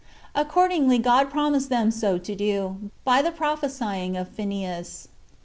[0.33, 5.05] Accordingly God promised them so to do, by the prophesying of Phineas.
[5.13, 5.17] 11.